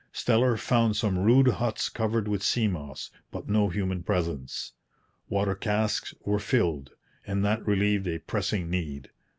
[0.11, 4.71] Steller found some rude huts covered with sea moss, but no human presence.
[5.29, 6.89] Water casks were filled;
[7.27, 9.11] and that relieved a pressing need.